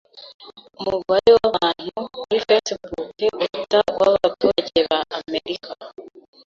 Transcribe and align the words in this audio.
Umubare 0.81 1.31
wabantu 1.39 1.99
kuri 2.15 2.37
Facebook 2.47 3.15
uruta 3.51 3.79
uw'abaturage 3.93 4.79
ba 4.89 4.99
Amerika 5.19 5.69